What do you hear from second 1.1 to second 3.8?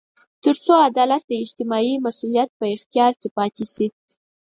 د اجتماعي مسوولیت په اختیار کې پاتې